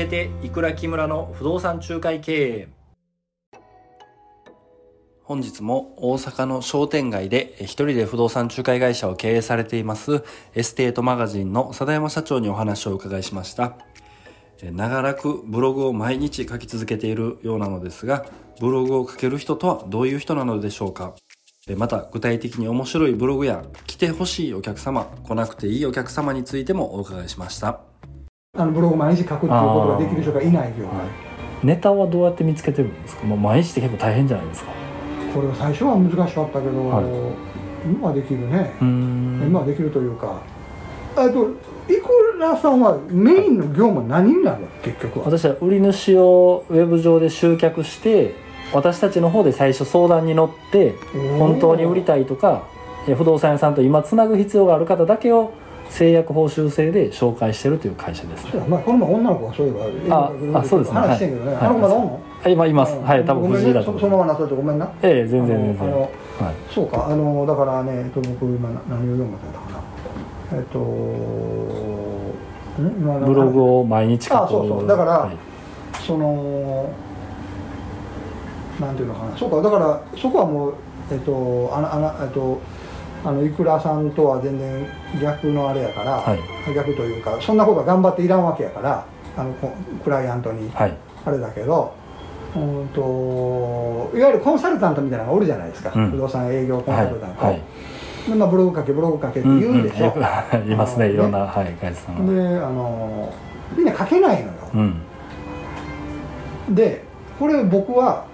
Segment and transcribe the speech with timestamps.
[0.00, 2.68] えていくら木村の不動産仲介経営。
[5.22, 10.24] 本日も大阪の商店街で一人で不動産仲介会社を経営されています
[10.54, 13.76] エステートマガジンの佐田山社長にお話をお伺いしました。
[14.60, 18.26] 長らくブログを毎日書き続けているようなのですが
[18.60, 21.14] ブログを書ける人とはどういう人なのでしょうか。
[21.76, 27.80] また具体的に面白いブログや来てほしいお客様来なくていいお客様についてもお伺いしました。
[28.60, 30.96] あのブログ毎日書くっていうことができる人がいない業界、
[31.62, 34.72] ネタはどうやって見つけてるんですか、まあ、毎日って結構大変じゃないですか。
[35.32, 37.04] これは最初は難しかったけど、はい。
[37.86, 38.72] 今はできるね。
[38.80, 40.42] 今はできるというか。
[41.16, 41.50] あと
[41.88, 45.26] いくらさんはメインの業務は何になる結局は。
[45.26, 48.34] 私は売り主をウェブ上で集客して
[48.72, 50.94] 私たちの方で最初相談に乗って
[51.38, 52.64] 本当に売りたいとか
[53.08, 55.52] え不動産屋さんと今つなぐ必要がある方だけを
[55.90, 61.64] 制約報酬制で紹介してるという会社ですそうやまあ、この前女の子がそういえばああそうですね話してんけどね、はい。
[61.64, 62.94] あの子まだおんの、あ今います。
[62.94, 64.86] うんはい多分だとそそのままなされてごめんな。
[64.86, 65.90] すええ全然全然。
[65.90, 66.10] はい。
[66.72, 69.70] そうかあのだからね、えっと、僕今な何を読むかったか
[70.52, 70.58] な。
[70.58, 70.78] えっと
[73.26, 74.44] ブログを毎日書く。
[74.44, 74.86] あそうそう。
[74.86, 75.36] だからはい
[76.06, 76.92] その
[78.80, 79.36] なんていうのかな。
[79.36, 80.74] そうかだからそこはもう
[81.10, 82.60] えっとあのあのえっと
[83.24, 84.86] あのいくらさんとは全然
[85.20, 86.74] 逆のあれやから、はい。
[86.74, 89.04] 逆というかそんなことは頑張っていらんわけやから
[89.36, 90.96] あのこクライアントにはい。
[91.24, 91.92] あれだけど
[92.56, 96.10] うんといわゆるコンサルタントみたいなのがおるじゃないですか、うん。
[96.10, 97.60] 不動産営業コンはいサルタント、はい
[98.28, 100.04] でまあ、ブログ書けブログ書けって言うでしょ、んん。
[100.04, 100.18] よく
[100.70, 103.32] いますねいろんなあはい会社さのんであの
[103.76, 106.74] みんな書けないのよ、うん。
[106.74, 107.04] で
[107.38, 108.24] これ僕は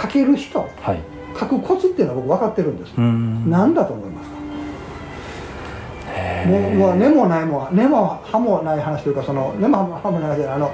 [0.00, 0.60] 書ける人。
[0.80, 4.36] はい書くコツっていうのは僕分かってるんです、うーん何だと思いますか？
[6.46, 10.72] もうもう根もないも根も葉もない話というかその根も葉もない話じゃないあの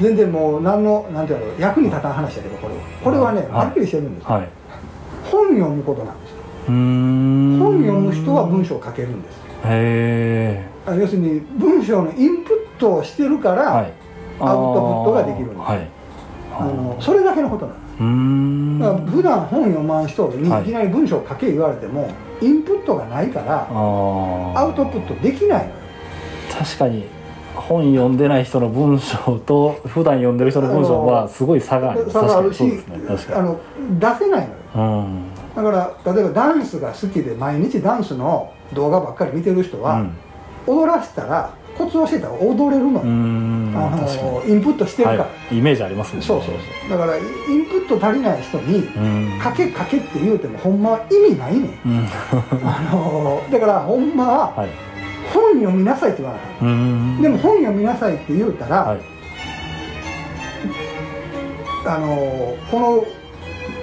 [0.00, 2.80] 全然もう何のなんていうの役に立たん話だけどこれは。
[3.04, 4.48] これはねはっきりしてるんです、はい。
[5.30, 6.34] 本読むことなんです
[6.66, 13.92] 本読む人は文章を書けるんですへあ要するに文章のインプットをしてるから、えはい。
[14.40, 15.86] アウトプットができるんですはい。
[16.58, 18.00] あのそれだけのことなんです。
[18.00, 20.62] うーんだから普段本読まん人にはい。
[20.62, 22.10] いきなり文章を書け言われても、
[22.40, 25.70] インプットがないからアウトプットできないのよ。
[26.58, 27.06] 確かに
[27.54, 33.34] 本読んでない人の文章と普段読んでる人の文章はすごい差があります差があるし確かにそうですね。
[33.34, 33.60] あの
[33.98, 35.00] 出せないのよ。
[35.02, 35.34] うん。
[35.54, 40.12] だから例えばダンスが好きで毎日ダンスの動画ばっかり見てる人は、うん
[40.66, 42.26] 踊らせたらコツを教えた？
[42.28, 45.56] ら踊れるのあのインプットしてるから、はい。
[45.58, 46.22] イメージありますね。
[46.22, 46.48] そうそう
[46.88, 46.98] そう。
[46.98, 49.40] だからインプット足りない人にうん。
[49.42, 51.62] 書け書けって言うてもほんまは意味ないねん。
[51.62, 52.08] うん。
[52.64, 54.68] あのだからほんまははい。
[55.32, 57.22] 本読みなさいって言わなかったうーん。
[57.22, 59.00] でも本読みなさいって言うたら、はい。
[61.86, 63.04] あのこの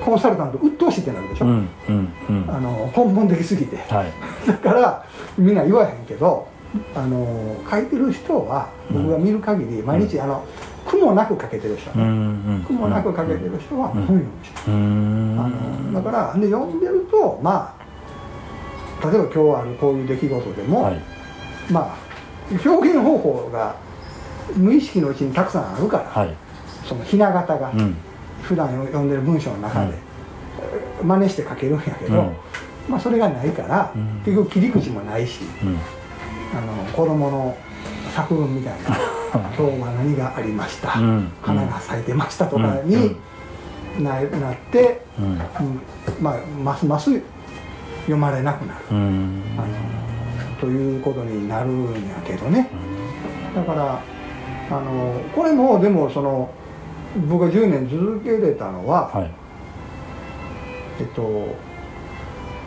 [0.06, 2.46] コンサルタント鬱陶しいってなるでしょ、うんうんうん。
[2.50, 3.78] あの根本的すぎて。
[3.92, 4.12] はい。
[4.48, 5.06] だから
[5.38, 6.48] みんな言わへんけど
[6.96, 10.46] あの書いてる人は僕が見る限り毎日あの
[10.86, 11.92] 苦もなく書けてる人。
[11.92, 12.06] うんう
[12.50, 12.64] ねん。
[12.64, 14.74] 苦もなく書けてる人は本読む人あ
[15.50, 17.88] のだからで読んでるとまあ
[19.08, 21.02] 例えば今日あるこういう出来事でも、はい。
[21.72, 21.98] まあ
[22.50, 23.76] 表現方法が
[24.56, 26.34] 無意識のうちにたくさんあるから、はい。
[26.86, 27.96] そのひな形がうん。
[28.42, 29.94] 普段読んでる文章の中で、
[31.04, 32.36] 真似して書けるんやけど、うん。
[32.88, 34.22] まあそれがないから、うん。
[34.24, 35.78] 結局切り口もないしうん
[36.54, 37.58] あの子供の
[38.14, 38.98] 作文みたいな
[39.58, 43.16] 「今日は何がありました」うん花が咲いてました」とかうんに
[44.00, 45.02] ななって、
[46.22, 47.20] まあますます
[48.02, 49.44] 読まれなくなる、うん。
[49.58, 49.68] あの
[50.62, 52.70] ということになるんやけどね。
[53.56, 54.00] だから
[54.70, 56.50] あのこれもでもその
[57.28, 59.32] 僕が10年続けれたのは、はい。
[61.00, 61.56] えっと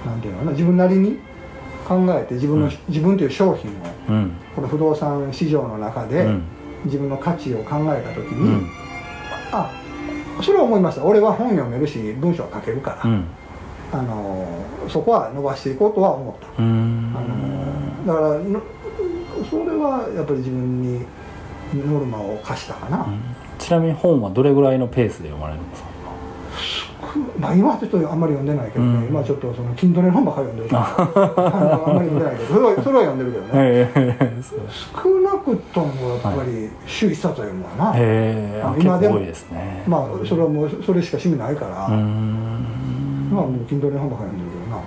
[0.04, 1.18] なんていうのかな自分なりに
[1.90, 2.72] 考えて自分の、うん。
[2.88, 3.74] 自分という商品を
[4.08, 4.32] うん。
[4.54, 6.42] この不動産市場の中で、うん。
[6.84, 8.66] 自分の価値を考えた時うに、ん。
[9.52, 9.70] あ
[10.40, 11.04] それは思いました。
[11.04, 13.24] 俺は本読めるし文章は書けるから、うん。
[13.92, 14.46] あの
[14.88, 18.62] そこは伸ばしていこうとは思った、あのだからの
[19.50, 21.04] それはやっぱり自分に
[21.74, 23.04] ノルマを課したかな、
[23.58, 25.89] ちなみに本はどれぐらいのペースで読まれるんですか？
[27.38, 29.08] まあ今はちょっとあんまり読んでないけどね、うん。
[29.08, 32.54] 今ちょっとその筋トレの本ばっかり読んでるあの あんまり読んでないけど。
[32.54, 34.42] それはそれは読んでるけど ね、
[35.02, 39.82] 少なくともやっぱり週一冊は読むわな、へえあ結今でも構多いですね。
[39.86, 43.30] まあそれはもうそれしか趣味ないから、うーん。
[43.32, 44.82] まあもう筋トレの本ばっかり読んでるけどな、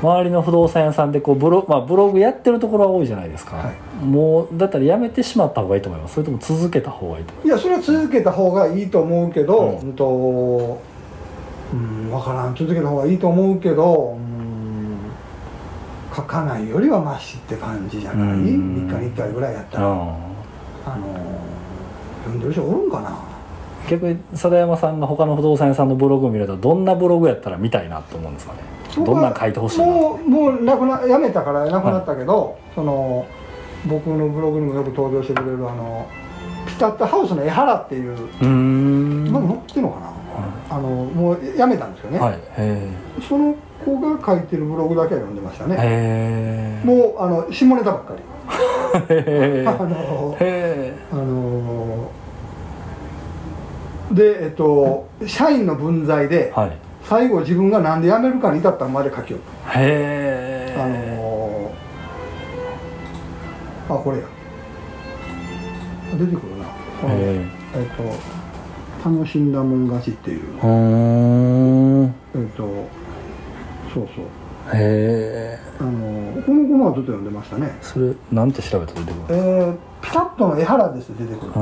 [0.00, 6.14] 周りの不動産屋さんでこうブロ,、まあ、ブログやってるところは多いじゃないですか、はもうだったらやめてしまった方がいいと思います。
[6.14, 10.87] それとも続けた方がいいと思いいやそれは続けた方がいいと思うけど、ううんん、とうん
[12.18, 12.54] 分からん。
[12.54, 14.98] 続けた方がいいと思うけどうん
[16.14, 18.88] 書かないよりはマシって感じじゃない、うん。
[18.88, 19.94] 3日に1回ぐらいやったら、うあ。
[19.94, 20.18] の
[22.24, 23.16] 読んでる人おるんかな？
[23.88, 28.60] 逆に貞山さんが他の不動産屋さんのブログを見るとどんなブログやったら見たいなと思うんですかね？
[28.96, 29.86] どんなん書いてほしいな？
[29.86, 33.26] もうもうなくなやめたからなくなったけど、その
[33.86, 36.06] 僕のブログにもよく登場してくれるあの
[36.66, 39.26] ピタッとハウスの江原っていううーん。
[39.28, 40.12] 今も載ってるのかな、
[40.70, 42.38] あのもうやめたんですよね、はい。
[42.56, 42.88] へ
[43.28, 43.54] その
[43.84, 48.22] 子が書いてるブログだけは読んでましたえねもうあの下ネタばっかり。
[49.10, 52.10] へ あのえあの
[54.12, 56.72] でえっと社員の分際ではい。
[57.04, 59.40] 最後自分がなんで辞めるかに至ったまで書きよっ
[59.72, 59.80] た。
[59.80, 61.16] へあえ
[63.88, 64.24] のあこれや。
[66.18, 66.64] 出てくるな。
[67.00, 68.37] このへえっと
[69.04, 70.42] 楽しんだもん勝ちっていう。
[70.62, 72.04] えうん。
[72.06, 72.62] へえっと
[73.94, 74.24] そうそう。
[74.74, 75.58] え。
[75.80, 77.76] あのこの子のはずっと読んでましたね。
[77.80, 81.52] それなんて調べたら出てくるえー、ピタッとの江原です出てくる。
[81.52, 81.58] こ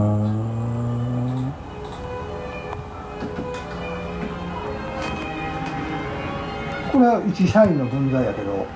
[6.99, 8.67] れは一社員の分際やけど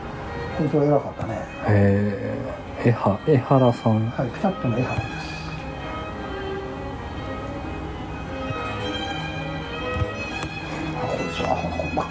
[0.58, 1.34] こいつは偉かったね。
[1.66, 2.44] へ
[2.84, 2.94] え。
[3.26, 4.10] 江原さん。
[4.10, 5.00] はいピタッとの江原。
[5.00, 5.19] です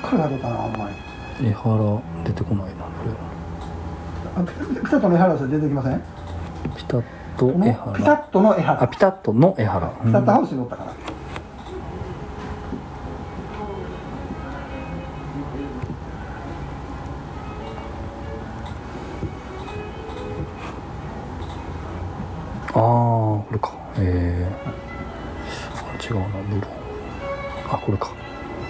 [0.09, 0.95] かりが出たなあんまり。
[1.47, 2.89] 江原出てこないなこ
[4.35, 4.51] あピ
[4.81, 5.93] ピタッとの江原です出てきません？
[5.93, 6.03] れ
[6.75, 7.03] ピタッ
[7.37, 7.93] と江原。
[7.97, 8.83] ピタッとの江原。
[8.83, 9.87] あピタッとの江原。
[9.87, 10.91] ピタッとハウスにおったから。
[22.71, 23.73] ああこれか。
[23.97, 26.67] ええあれ違うなブロ
[27.69, 28.11] あこれか。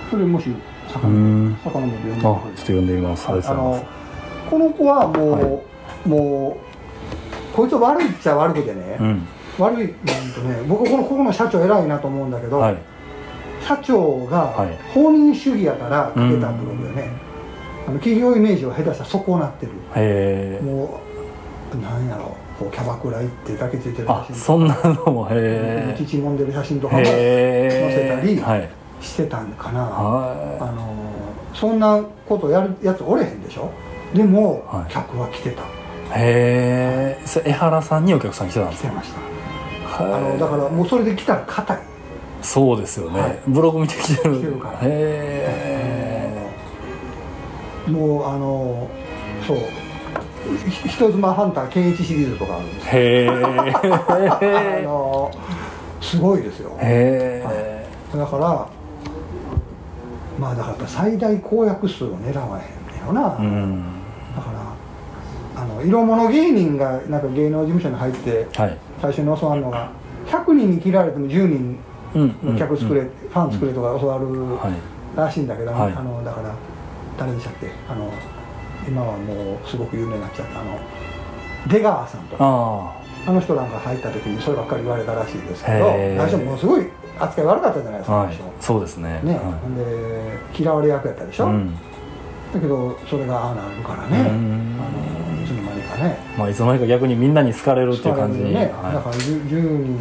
[0.10, 0.56] それもし
[0.98, 5.38] う遡ーんって読んであちょっと読んでみますありがとうございますこの子はもう、は
[6.06, 6.58] も
[7.54, 9.28] うこいつ悪いっちゃ悪くてね、うん
[9.60, 10.64] 悪いなんとね。
[10.68, 12.78] 僕このここの社長偉いなと思うんだけど、はい。
[13.62, 17.12] 社長がはい放任主義やから書けたブログでね、
[17.86, 19.74] あの企業イメージを下手したら損なってる。
[19.96, 20.66] へえ。
[20.66, 21.02] も
[21.74, 28.70] うなんやろこうキャバクラ行ってだけついてるあ写真そんなのもへ父もんでる写真とかえも載せたりはい
[29.02, 30.94] してたんかな、あはの
[31.54, 33.70] そんなことやるやつおれへんでしょ？
[34.14, 34.92] でも、はい。
[34.92, 35.62] 客は来てた。
[35.62, 35.66] い
[36.16, 38.90] へえ江原さんにお客さん来てたんですか？
[38.90, 39.20] 来てました。
[40.04, 41.80] ああのだからもうそれで来たら硬い
[42.42, 43.40] そうですよね、はい。
[43.48, 44.36] ブログ見てきてる。
[44.36, 44.80] 来てるから。
[44.84, 46.50] へ
[47.88, 48.90] もうあの
[49.46, 49.58] そう。
[50.70, 52.92] ひ人妻ハンター健一シリーズとかあるんですよ。
[52.94, 53.30] えへ
[54.32, 55.30] あえの
[56.02, 56.72] すごいですよ。
[56.80, 57.86] へえ
[58.18, 58.68] だから
[60.40, 63.84] まあだから最大公約数を狙わへんねよな、うん。
[64.36, 68.78] だからあの色物芸人がなんか芸能事務所に入ってはい。
[69.02, 69.92] 最初に教わるのが
[70.28, 71.78] 100人に切られても10人
[72.16, 73.10] うんの客作れ、うん。
[73.10, 74.26] ファン作れとか教わる
[74.56, 75.18] はい。
[75.18, 75.94] らしいんだけど、はい。
[75.94, 76.56] あのだから
[77.18, 78.12] 誰でしたっけあの
[78.88, 80.80] 今はもうすごく有名になっちゃったあの
[81.68, 82.46] 出川さんとか。
[82.46, 82.96] あ
[83.28, 86.88] あの人なんか入った時にそればっかり言われたらしいですけど最初ものすごい
[87.20, 88.38] 扱い悪かったじゃないですか、あはい。
[88.60, 89.20] そうですね。
[89.24, 89.84] ね、はほんで
[90.58, 91.76] 嫌われ役やったでしょ、いうん。
[92.54, 94.26] だけどそれがああなるからうね、ん。
[94.26, 96.18] あのいつの間にかね。
[96.38, 98.40] まあいつの間にか逆にみんなに好かれるっていう感じ。
[98.40, 98.94] に、ね、はい。
[98.94, 99.98] だから 10, 10人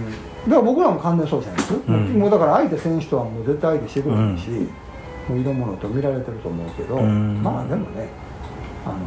[0.48, 2.18] だから僕らも完全操作です、ん。
[2.18, 4.50] もうだから相手選手とはもう絶対相手してくれないし、
[5.28, 7.42] もう色物と見られてると思うけど、うん。
[7.42, 8.08] まあでもね
[8.86, 9.00] あの、うん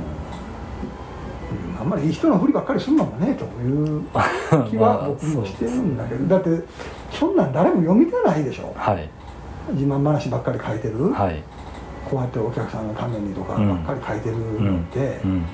[1.79, 4.03] あんまりいい人のふりばっかりするのもねという
[4.69, 6.63] 気は 僕もしてるんだけど、だって
[7.11, 8.73] そんなん誰も読みてないでしょ。
[8.75, 9.09] はい。
[9.73, 11.41] 自慢話ばっかり書いてる、はい。
[12.09, 15.45] こうやってお客さんのためにとかうんばっかり書いてるのって、うん。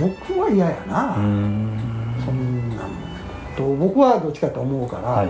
[0.00, 1.78] 僕は嫌やな、うん。
[2.24, 2.88] そんなん。
[3.56, 5.28] と僕はどっちかと思うから、はい。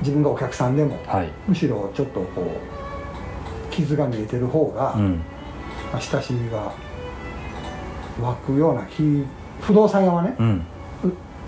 [0.00, 1.30] 自分がお客さんでもはい。
[1.48, 4.96] むしろちょっとこう傷が見えてる方が、
[5.98, 6.72] 親しみが
[8.22, 9.24] 湧くような気
[9.60, 10.62] 不動産屋はね、うん。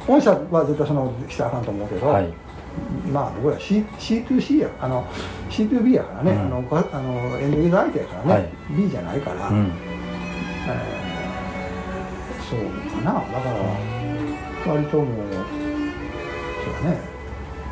[0.07, 2.33] 御社は絶対そのしたらあかんと思うけど、はい。
[3.13, 5.05] まあ僕ら C C2C やあの
[5.51, 6.41] C2B やからね、うん。
[6.41, 8.49] あのごあのエンドユーザー相手やからね、はい。
[8.71, 9.73] B じゃないから、うん。
[10.67, 11.09] えー
[12.49, 12.61] そう
[13.03, 13.13] かな。
[13.13, 13.51] だか
[14.67, 17.01] ら割ともうそうだね。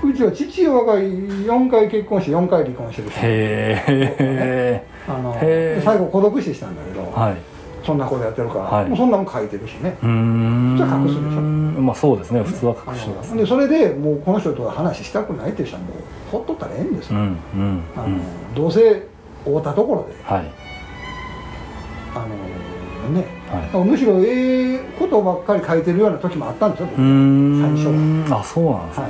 [0.05, 3.85] うちは父親が4回結婚して4回離婚してる人へ
[4.19, 5.83] えあのへー。
[5.85, 7.56] 最後孤独死したんだけど、はい
[7.87, 8.89] そんなことやってるから、はい。
[8.89, 9.97] もうそんなもん書いてるしね。
[10.03, 10.75] うーん。
[10.77, 11.41] じゃあ隠すでしょ。
[11.41, 12.43] まあそうですね。
[12.43, 15.93] 普通はあ隠しますのでそれでもうこの人とは話したくないっていう人はもう
[16.33, 18.21] ほっとったらええんですよ、うんうんあのうん
[18.55, 18.81] どうせ
[19.45, 20.17] 会うたところで。
[20.25, 20.51] はい。
[22.15, 22.19] あ
[23.09, 23.25] のね。
[23.73, 23.85] はい。
[23.85, 29.07] むしろええことばっかり書いてるような時もあったんですよ、最初あそうなんですね、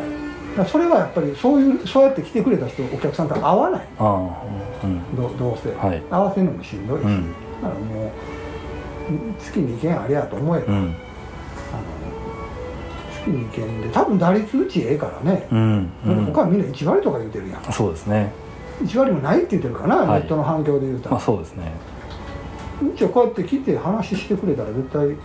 [0.59, 3.88] はい、それはやっぱりそういうそうやって来てくれた人お客さんと会わない。
[3.99, 5.16] ああうん。
[5.16, 6.02] どどうせ、はい。
[6.11, 7.33] 合わせるのもしんどいし、うん。
[7.62, 8.11] だからもう
[9.39, 10.95] 月に2件ありゃと思えば、あのうん
[13.25, 15.91] 月に2件で多分打率うちええからね、うん。
[16.07, 16.25] うん。
[16.27, 17.73] 他はみんな1割とか言うてるやん。
[17.73, 18.33] そうですね。
[18.83, 20.21] 1割もないって言ってるかな、はい。
[20.21, 21.73] ネットの反響で言うたら、まあそうですね。
[22.83, 25.17] うちはこうやって来て話してくれたら絶対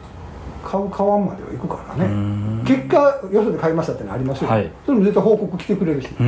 [0.63, 2.63] 買う買わんまでは行くからね、ん。
[2.65, 4.71] 結果よそで買いましたってのありますよ、はい。
[4.85, 6.23] それも絶対報告来てくれるし、だから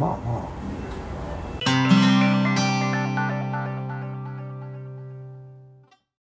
[0.00, 0.51] まあまあ